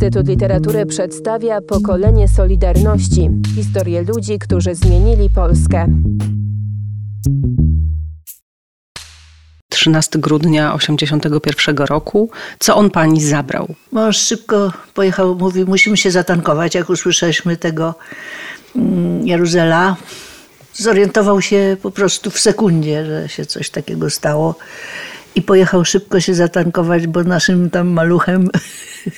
[0.00, 5.86] Instytut Literatury przedstawia pokolenie Solidarności historię ludzi, którzy zmienili Polskę.
[9.68, 12.30] 13 grudnia 81 roku.
[12.58, 13.74] Co on pani zabrał?
[13.92, 16.74] Mąż szybko pojechał, mówi, musimy się zatankować.
[16.74, 17.94] Jak usłyszeliśmy tego
[18.76, 19.96] mm, Jaruzela,
[20.74, 24.54] zorientował się po prostu w sekundzie, że się coś takiego stało
[25.34, 28.48] i pojechał szybko się zatankować, bo naszym tam maluchem,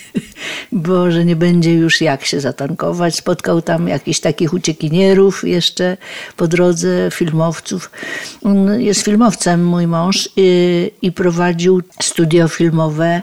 [0.73, 3.15] bo że nie będzie już jak się zatankować.
[3.15, 5.97] Spotkał tam jakichś takich uciekinierów jeszcze
[6.37, 7.91] po drodze, filmowców.
[8.43, 13.23] On jest filmowcem, mój mąż, i, i prowadził studio filmowe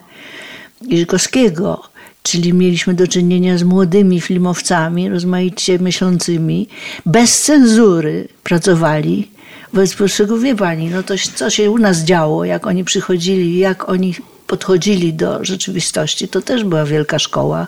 [0.88, 1.89] Iżykowskiego.
[2.24, 6.68] Czyli mieliśmy do czynienia z młodymi filmowcami, rozmaicie myślącymi,
[7.06, 9.32] bez cenzury pracowali
[9.74, 13.90] Wobec powyższego wie pani, no to co się u nas działo, jak oni przychodzili, jak
[13.90, 14.16] oni
[14.48, 17.68] podchodzili do rzeczywistości, to też była wielka szkoła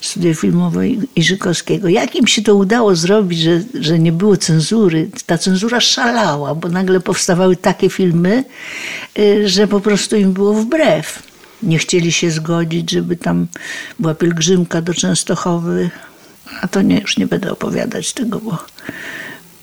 [0.00, 1.88] studia filmowej Iżykowskiego.
[1.88, 5.10] Jak im się to udało zrobić, że, że nie było cenzury?
[5.26, 8.44] Ta cenzura szalała, bo nagle powstawały takie filmy,
[9.18, 11.29] y, że po prostu im było wbrew.
[11.62, 13.46] Nie chcieli się zgodzić, żeby tam
[13.98, 15.90] była pielgrzymka do Częstochowy.
[16.60, 18.58] A to nie, już nie będę opowiadać tego, bo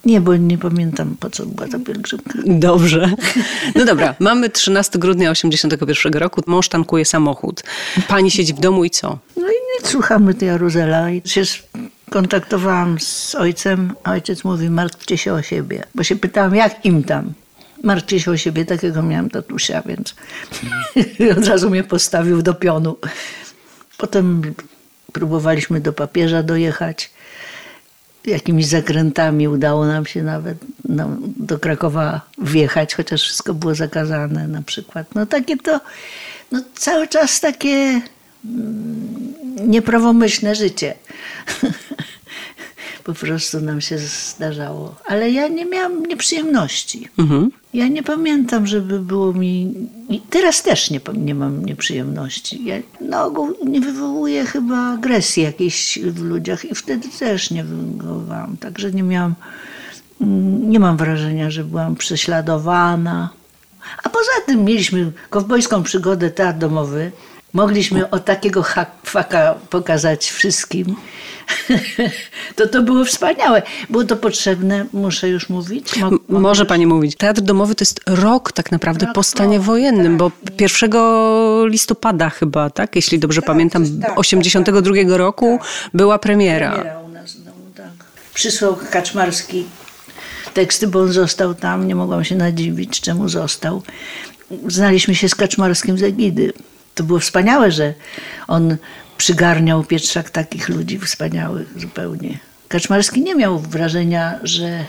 [0.06, 2.40] nie, bo nie pamiętam po co była ta pielgrzymka.
[2.46, 3.12] Dobrze.
[3.76, 6.42] No dobra, mamy 13 grudnia 81 roku.
[6.48, 7.64] Mąż tankuje samochód.
[8.08, 9.20] Pani siedzi w domu i co?
[9.38, 11.12] No i nie słuchamy tej Jaruzela.
[11.12, 11.44] I się
[12.10, 13.94] kontaktowałam z ojcem.
[14.04, 15.84] Ojciec mówi, martwcie się o siebie.
[15.96, 17.34] Bo się pytałam, jak im tam?
[18.18, 20.16] Się o siebie, takiego miałam tatusia, więc
[21.38, 22.98] od razu mnie postawił do pionu.
[23.98, 24.42] Potem
[25.14, 27.12] próbowaliśmy do papieża dojechać
[28.28, 30.58] jakimiś zakrętami udało nam się nawet
[30.90, 35.16] no, do Krakowa wjechać, chociaż wszystko było zakazane na przykład.
[35.16, 35.80] No takie to,
[36.52, 38.02] no cały czas takie
[38.46, 39.34] mm,
[39.68, 40.96] nieprawomyślne życie.
[43.08, 44.96] po prostu nam się zdarzało.
[45.06, 47.08] Ale ja nie miałam nieprzyjemności.
[47.18, 47.52] Mhm.
[47.74, 49.74] Ja nie pamiętam, żeby było mi.
[50.30, 52.66] Teraz też nie, nie mam nieprzyjemności.
[52.66, 58.58] Ja na ogół nie wywołuję chyba agresji jakiejś w ludziach i wtedy też nie wywoływałam.
[58.58, 59.36] Także nie miałam.
[60.22, 63.30] Mm, nie mam wrażenia, że byłam prześladowana.
[64.04, 67.12] A poza tym mieliśmy kowbojską przygodę teatr domowy.
[67.58, 68.64] Mogliśmy o takiego
[69.04, 70.96] faka pokazać wszystkim.
[72.56, 73.62] to to było wspaniałe.
[73.90, 76.00] Było to potrzebne, muszę już mówić.
[76.30, 76.70] Mo może już...
[76.70, 77.16] pani mówić.
[77.16, 80.18] Teatr domowy to jest rok tak naprawdę rok po stanie wojennym, tak.
[80.18, 80.92] bo 1
[81.70, 82.96] listopada chyba, tak?
[82.96, 85.18] Jeśli dobrze tak, pamiętam, tak, 82 tak, tak.
[85.18, 85.90] roku tak.
[85.94, 86.72] była premiera.
[86.72, 87.92] Premiera u nas w domu, tak.
[88.34, 89.66] Przysłał Kaczmarski
[90.54, 91.88] teksty, bo on został tam.
[91.88, 93.82] Nie mogłam się nadziwić, czemu został.
[94.68, 96.54] Znaliśmy się z Kaczmarskim z Egidy.
[96.98, 97.94] To było wspaniałe, że
[98.48, 98.78] on
[99.18, 102.40] przygarniał Pietrzak takich ludzi wspaniałych zupełnie.
[102.68, 104.86] Kaczmarski nie miał wrażenia, że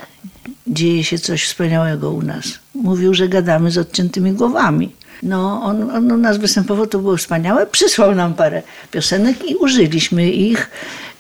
[0.67, 2.59] dzieje się coś wspaniałego u nas.
[2.75, 4.93] Mówił, że gadamy z odciętymi głowami.
[5.23, 7.67] No, on, on u nas występował, to było wspaniałe.
[7.67, 10.71] Przysłał nam parę piosenek i użyliśmy ich.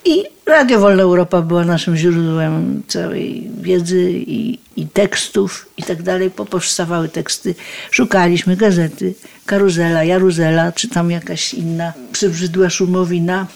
[0.05, 6.31] I Radio Wolna Europa była naszym źródłem całej wiedzy i, i tekstów i tak dalej.
[6.31, 7.55] Powstawały teksty.
[7.91, 9.15] Szukaliśmy gazety,
[9.47, 13.47] Karuzela, Jaruzela, czy tam jakaś inna przybrzydła szumowina.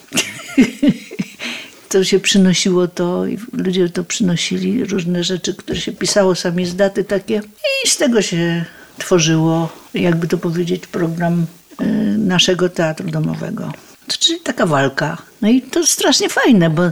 [1.89, 6.77] to się przynosiło to i ludzie to przynosili, różne rzeczy, które się pisało sami z
[6.77, 7.43] daty takie.
[7.85, 8.65] I z tego się
[8.99, 11.47] tworzyło, jakby to powiedzieć, program
[11.81, 11.85] y,
[12.19, 13.73] naszego teatru domowego.
[14.09, 15.19] Czyli taka walka.
[15.43, 16.83] No i to strasznie fajne, bo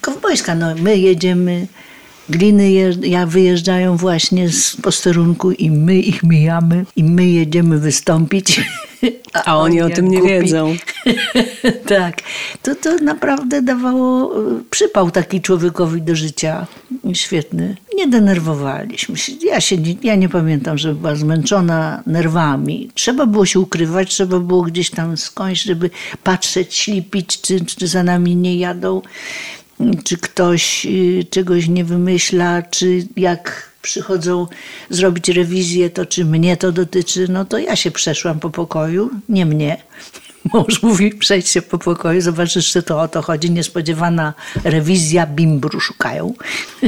[0.00, 1.66] kowbojska, no my jedziemy,
[2.28, 8.60] gliny ja wyjeżdżają właśnie z posterunku i my ich mijamy i my jedziemy wystąpić.
[9.32, 10.76] A, a oni o tym nie wiedzą.
[11.86, 12.16] tak.
[12.62, 16.66] To, to naprawdę dawało e, przypał taki człowiekowi do życia.
[17.12, 17.76] Świetny.
[17.96, 19.32] Nie denerwowaliśmy się.
[19.42, 22.90] Ja, się nie, ja nie pamiętam, żeby była zmęczona nerwami.
[22.94, 25.90] Trzeba było się ukrywać, trzeba było gdzieś tam skądś, żeby
[26.22, 29.02] patrzeć, ślipić, czy, czy za nami nie jadą,
[30.04, 34.46] czy ktoś y, czegoś nie wymyśla, czy jak przychodzą
[34.90, 39.46] zrobić rewizję, to czy mnie to dotyczy, no to ja się przeszłam po pokoju, nie
[39.46, 39.76] mnie.
[40.52, 43.50] Mąż mówi, przejdź się po pokoju, zobaczysz, że to o to chodzi.
[43.50, 44.34] Niespodziewana
[44.64, 46.34] rewizja, bimbru szukają.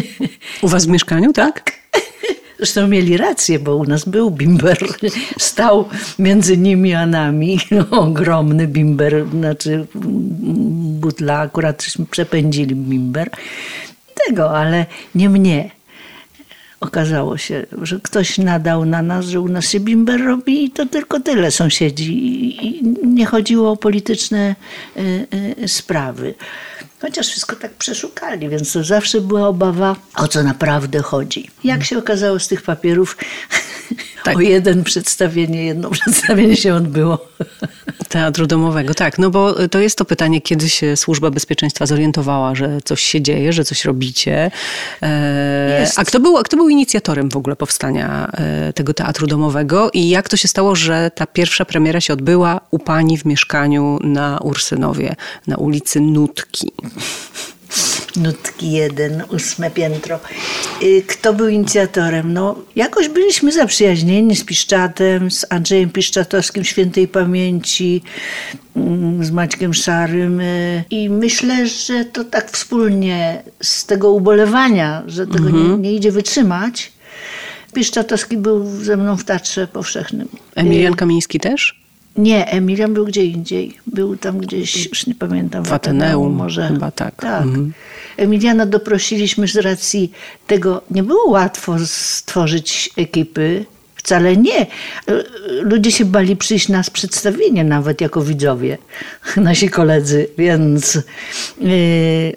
[0.63, 1.73] U was w mieszkaniu, tak?
[2.59, 4.79] Zresztą mieli rację, bo u nas był bimber.
[5.39, 5.89] Stał
[6.19, 7.61] między nimi a nami.
[7.91, 9.87] Ogromny bimber, znaczy
[11.01, 13.31] butla, akurat przepędzili bimber.
[14.27, 15.76] Tego, ale nie mnie.
[16.87, 20.87] Okazało się, że ktoś nadał na nas, że u nas się bimber robi i to
[20.87, 22.13] tylko tyle sąsiedzi.
[22.67, 24.55] I nie chodziło o polityczne
[24.97, 25.27] y,
[25.65, 26.35] y, sprawy.
[27.01, 31.51] Chociaż wszystko tak przeszukali, więc to zawsze była obawa, o co naprawdę chodzi.
[31.65, 33.17] Jak się okazało z tych papierów,
[34.25, 34.37] tak.
[34.37, 37.19] o jeden przedstawienie, jedno przedstawienie się odbyło.
[38.09, 39.19] Teatru domowego, tak.
[39.19, 43.53] No bo to jest to pytanie, kiedy się Służba Bezpieczeństwa zorientowała, że coś się dzieje,
[43.53, 44.51] że coś robicie.
[45.03, 50.09] E, a kto był, kto był inicjatorem w ogóle powstania e, tego Teatru Domowego i
[50.09, 54.39] jak to się stało, że ta pierwsza premiera się odbyła u pani w mieszkaniu na
[54.39, 55.17] Ursynowie,
[55.47, 56.73] na ulicy Nutki?
[58.17, 60.21] Nutki jeden, ósme piętro.
[60.83, 62.33] Y, kto był inicjatorem?
[62.33, 68.03] No, jakoś byliśmy zaprzyjaźnieni z Piszczatem, z Andrzejem Piszczatowskim świętej pamięci,
[68.77, 75.27] mm, z Maćkiem Szarym y, i myślę, że to tak wspólnie z tego ubolewania, że
[75.27, 75.71] tego mhm.
[75.71, 76.93] nie, nie idzie wytrzymać,
[77.75, 80.29] Piszczatowski był ze mną w Teatrze Powszechnym.
[80.55, 81.86] Emilian Kamiński też?
[82.19, 83.77] Nie, Emilian był gdzie indziej.
[83.87, 86.69] Był tam gdzieś, już nie pamiętam, w Ateneum może.
[86.69, 87.15] Chyba tak.
[87.15, 87.43] tak.
[87.43, 87.73] Mhm.
[88.17, 90.13] Emiliana doprosiliśmy z racji
[90.47, 93.65] tego, nie było łatwo stworzyć ekipy,
[94.07, 94.67] Wcale nie.
[95.63, 98.79] Ludzie się bali przyjść na przedstawienie, nawet jako widzowie,
[99.37, 100.95] nasi koledzy, więc
[101.61, 101.73] yy,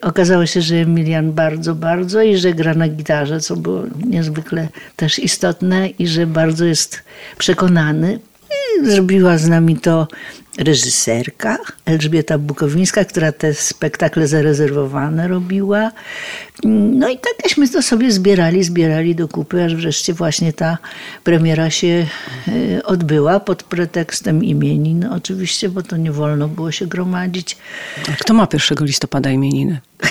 [0.01, 5.19] okazało się, że Emilian bardzo, bardzo i że gra na gitarze, co było niezwykle też
[5.19, 7.03] istotne i że bardzo jest
[7.37, 8.19] przekonany.
[8.83, 10.07] Zrobiła z nami to
[10.57, 15.91] reżyserka Elżbieta Bukowińska, która te spektakle zarezerwowane robiła.
[16.63, 20.77] No i takśmy to sobie zbierali, zbierali do kupy, aż wreszcie właśnie ta
[21.23, 22.07] premiera się
[22.77, 27.57] e, odbyła pod pretekstem imienin oczywiście, bo to nie wolno było się gromadzić.
[28.09, 29.79] A kto ma 1 listopada imieniny?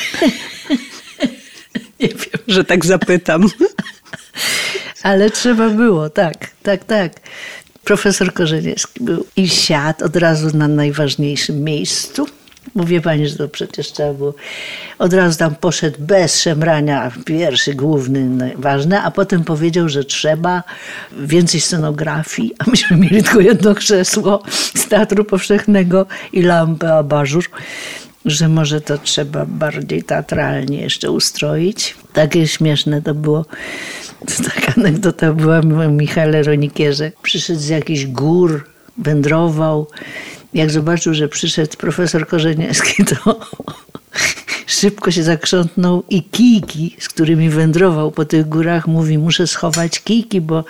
[2.00, 2.43] nie wiem.
[2.49, 3.47] Że tak zapytam.
[5.03, 7.12] Ale trzeba było, tak, tak, tak.
[7.88, 12.26] Profesor Korzeniewski był i siadł od razu na najważniejszym miejscu.
[12.75, 14.35] Mówię pani, że to przecież trzeba było.
[14.99, 20.62] Od razu tam poszedł bez szemrania, pierwszy, główny, ważny, a potem powiedział, że trzeba
[21.12, 24.43] więcej scenografii, a myśmy mieli tylko jedno krzesło
[24.75, 27.44] z Teatru Powszechnego i lampę abażur
[28.30, 31.94] że może to trzeba bardziej teatralnie jeszcze ustroić.
[32.12, 33.46] Takie śmieszne to było.
[34.44, 37.12] Taka anegdota była o Michale Ronikierze.
[37.22, 38.64] Przyszedł z jakichś gór,
[38.98, 39.86] wędrował.
[40.54, 43.40] Jak zobaczył, że przyszedł profesor Korzeniewski, to
[44.81, 50.40] szybko się zakrzątnął i kijki, z którymi wędrował po tych górach, mówi, muszę schować kijki,
[50.40, 50.64] bo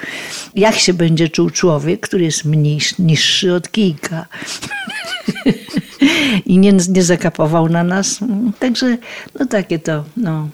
[0.55, 4.27] jak się będzie czuł człowiek, który jest mniejszy, niższy od kijka
[6.47, 8.21] i nie, nie zakapował na nas.
[8.59, 8.99] Także
[9.41, 10.49] no takie to, no,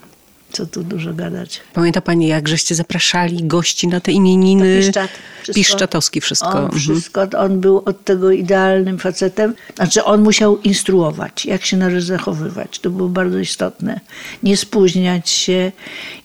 [0.55, 1.61] co tu dużo gadać.
[1.73, 4.81] Pamięta Pani, jak żeście zapraszali gości na te imieniny?
[4.81, 5.11] Piszczat.
[5.43, 6.49] Wszystko, Piszczatowski wszystko.
[6.49, 6.81] On, mhm.
[6.81, 7.27] wszystko.
[7.39, 9.55] On był od tego idealnym facetem.
[9.77, 12.79] Znaczy on musiał instruować, jak się należy zachowywać.
[12.79, 14.01] To było bardzo istotne.
[14.43, 15.73] Nie spóźniać się,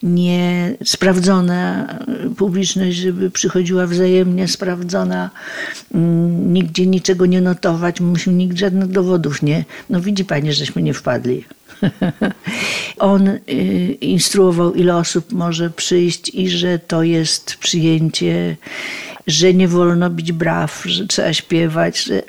[0.02, 1.88] nie sprawdzona
[2.36, 5.30] publiczność, żeby przychodziła wzajemnie sprawdzona,
[5.94, 8.00] mm, nigdzie niczego nie notować.
[8.00, 9.64] Myśmy nikt żadnych dowodów nie...
[9.90, 11.44] No widzi Pani, żeśmy nie wpadli.
[12.98, 13.38] On y,
[14.00, 18.56] instruował, ile osób może przyjść i że to jest przyjęcie,
[19.26, 22.22] że nie wolno bić braw, że trzeba śpiewać, że,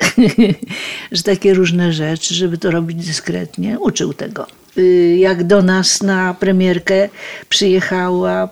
[1.12, 3.78] że takie różne rzeczy, żeby to robić dyskretnie.
[3.80, 4.46] Uczył tego.
[4.78, 7.08] Y, jak do nas na premierkę
[7.48, 8.48] przyjechała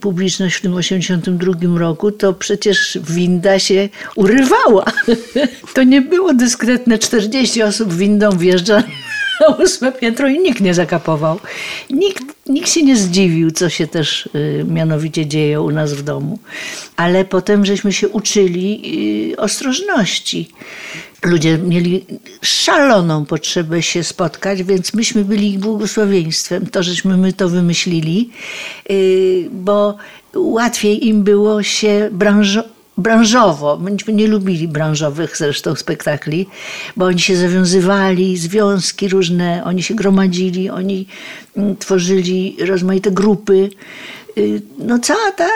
[0.00, 4.84] publiczność w tym 82 roku, to przecież winda się urywała.
[5.74, 6.98] To nie było dyskretne.
[6.98, 8.82] 40 osób windą wjeżdża
[9.40, 11.40] na ósme piętro i nikt nie zakapował.
[11.90, 16.38] Nikt, nikt się nie zdziwił, co się też y, mianowicie dzieje u nas w domu.
[16.96, 18.82] Ale potem żeśmy się uczyli
[19.32, 20.48] y, ostrożności.
[21.24, 22.04] Ludzie mieli
[22.42, 26.66] szaloną potrzebę się spotkać, więc myśmy byli ich błogosławieństwem.
[26.66, 28.30] To, żeśmy my to wymyślili,
[28.90, 29.96] y, bo
[30.34, 33.76] łatwiej im było się branżować branżowo.
[33.76, 36.48] Myśmy nie lubili branżowych zresztą spektakli,
[36.96, 41.06] bo oni się zawiązywali, związki różne, oni się gromadzili, oni
[41.56, 43.70] mm, tworzyli rozmaite grupy.
[44.38, 45.48] Y, no cała ta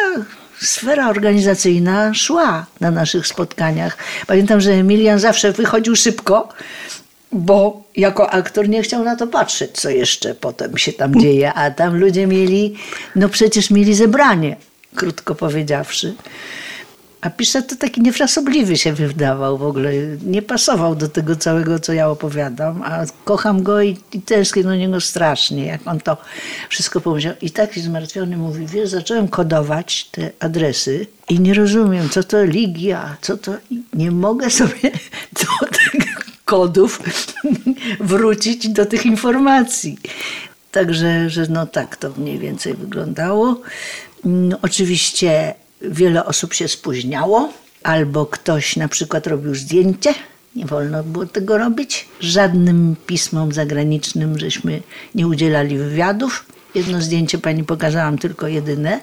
[0.60, 3.96] sfera organizacyjna szła na naszych spotkaniach.
[4.26, 6.48] Pamiętam, że Emilian zawsze wychodził szybko,
[7.32, 11.70] bo jako aktor nie chciał na to patrzeć, co jeszcze potem się tam dzieje, a
[11.70, 12.74] tam ludzie mieli,
[13.16, 14.56] no przecież mieli zebranie,
[14.94, 16.14] krótko powiedziawszy.
[17.20, 19.92] A Pisze to taki niefrasobliwy się wydawał w ogóle.
[20.22, 24.76] Nie pasował do tego całego, co ja opowiadam, a kocham go i, i tęsknię do
[24.76, 26.16] niego strasznie, jak on to
[26.68, 27.34] wszystko powiedział.
[27.42, 33.16] I taki zmartwiony mówi, wiesz, zacząłem kodować te adresy i nie rozumiem, co to Ligia,
[33.20, 33.52] co to...
[33.94, 34.90] Nie mogę sobie
[35.40, 37.02] do tych kodów
[38.00, 39.98] wrócić do tych informacji.
[40.72, 43.60] Także, że no tak to mniej więcej wyglądało.
[44.24, 50.14] No, oczywiście wiele osób się spóźniało, albo ktoś na przykład robił zdjęcie.
[50.56, 52.08] Nie wolno było tego robić.
[52.20, 54.82] Żadnym pismom zagranicznym żeśmy
[55.14, 56.44] nie udzielali wywiadów.
[56.74, 59.00] Jedno zdjęcie pani pokazałam, tylko jedyne.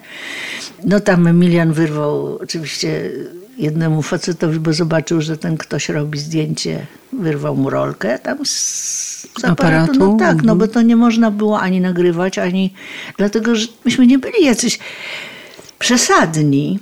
[0.84, 3.12] No tam Emilian wyrwał oczywiście
[3.58, 9.46] jednemu facetowi, bo zobaczył, że ten ktoś robi zdjęcie, wyrwał mu rolkę tam z, z
[9.46, 9.92] aparatu.
[9.92, 10.00] Aparatu?
[10.00, 10.58] No tak, no Mhm.
[10.58, 12.74] bo to nie można było ani nagrywać, ani...
[13.18, 14.80] Dlatego, że myśmy nie byli jacyś
[15.80, 16.80] przesadni.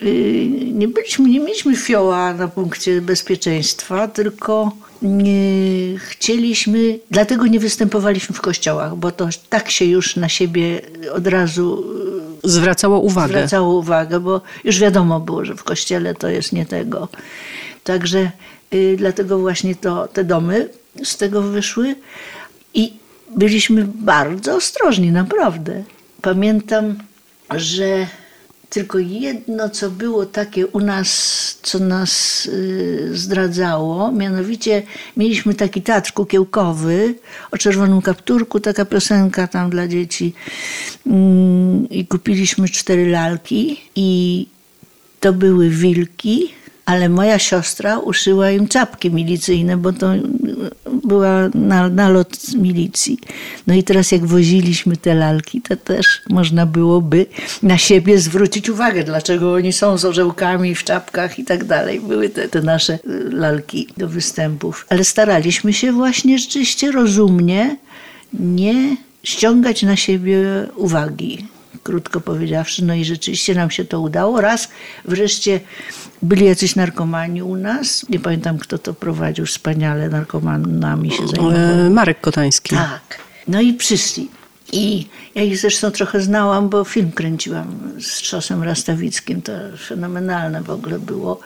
[0.00, 4.72] Yy, Nie, byliśmy, nie mieliśmy fioła na punkcie bezpieczeństwa, tylko
[5.02, 10.80] nie chcieliśmy, dlatego nie występowaliśmy w kościołach, bo to tak się już na siebie
[11.12, 11.84] od razu
[12.44, 13.28] Zwracało uwagę.
[13.28, 17.08] zwracało uwagę, bo już wiadomo było, że w kościele to jest nie tego.
[17.84, 18.30] Także
[18.74, 20.68] y, dlatego właśnie to, te domy
[21.04, 21.94] z tego wyszły
[22.74, 22.92] i
[23.36, 25.82] byliśmy bardzo ostrożni, naprawdę.
[26.22, 26.94] Pamiętam,
[27.54, 28.06] że
[28.70, 34.82] tylko jedno, co było takie u nas, co nas y, zdradzało, mianowicie
[35.16, 37.14] mieliśmy taki teatr kukiełkowy
[37.50, 40.34] o czerwonym kapturku, taka piosenka tam dla dzieci
[41.06, 44.46] Mm, i kupiliśmy cztery lalki i
[45.20, 46.48] to były wilki,
[46.84, 50.12] ale moja siostra uszyła im czapki milicyjne, bo to
[51.06, 53.18] była na, nalot milicji.
[53.66, 57.26] No i teraz jak woziliśmy te lalki, to też można byłoby
[57.62, 62.00] na siebie zwrócić uwagę, dlaczego oni są z orzełkami w czapkach i tak dalej.
[62.00, 62.98] Były te, te nasze y,
[63.30, 64.86] lalki do występów.
[64.88, 67.76] Ale staraliśmy się właśnie rzeczywiście rozumnie
[68.32, 70.38] nie ściągać na siebie
[70.76, 71.55] uwagi
[71.86, 72.84] krótko powiedziawszy.
[72.84, 74.40] No i rzeczywiście nam się to udało.
[74.40, 74.68] Raz
[75.04, 75.60] wreszcie
[76.22, 78.06] byli jacyś narkomani u nas.
[78.08, 79.46] Nie pamiętam, kto to prowadził.
[79.46, 81.86] Wspaniale narkomanami się zajmował.
[81.86, 82.74] E, Marek Kotański.
[82.74, 83.18] Tak.
[83.48, 84.28] No i przyszli.
[84.72, 89.42] I ja ich zresztą trochę znałam, bo film kręciłam z Trzosem Rastawickim.
[89.42, 89.52] To
[89.88, 91.40] fenomenalne w ogóle było.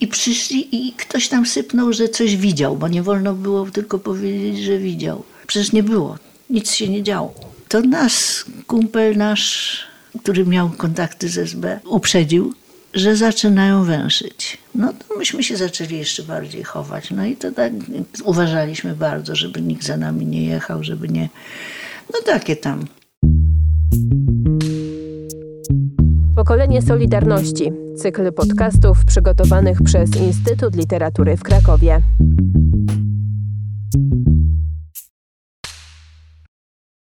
[0.00, 4.64] I przyszli i ktoś tam sypnął, że coś widział, bo nie wolno było tylko powiedzieć,
[4.64, 5.24] że widział.
[5.46, 6.18] Przecież nie było.
[6.50, 7.57] Nic się nie działo.
[7.68, 9.80] To nas, kumpel nasz,
[10.22, 12.54] który miał kontakty z SB, uprzedził,
[12.94, 14.58] że zaczynają węszyć.
[14.74, 17.10] No to myśmy się zaczęli jeszcze bardziej chować.
[17.10, 17.72] No i to tak
[18.24, 21.28] uważaliśmy bardzo, żeby nikt za nami nie jechał, żeby nie...
[22.12, 22.84] No takie tam.
[26.36, 27.72] Pokolenie Solidarności.
[27.96, 32.02] Cykl podcastów przygotowanych przez Instytut Literatury w Krakowie.